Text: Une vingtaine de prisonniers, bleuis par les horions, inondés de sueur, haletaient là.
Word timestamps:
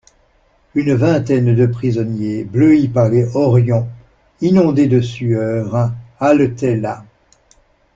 Une 0.73 0.95
vingtaine 0.95 1.55
de 1.55 1.67
prisonniers, 1.67 2.43
bleuis 2.43 2.87
par 2.87 3.09
les 3.09 3.27
horions, 3.35 3.87
inondés 4.41 4.87
de 4.87 4.99
sueur, 4.99 5.91
haletaient 6.19 6.75
là. 6.77 7.05